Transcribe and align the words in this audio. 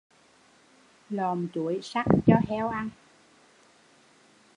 Lọm 1.09 1.47
chuối 1.53 1.79
sắc 1.83 2.05
cho 2.25 2.35
heo 2.47 2.67
ăn 2.69 2.89